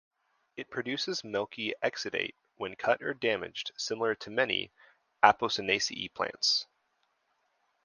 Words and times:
It 0.55 0.71
produces 0.71 1.23
milky 1.23 1.75
exudate 1.83 2.33
when 2.55 2.75
cut 2.75 3.03
or 3.03 3.13
damaged 3.13 3.71
similar 3.77 4.15
to 4.15 4.31
many 4.31 4.71
Apocynaceae 5.21 6.11
plants. 6.15 6.65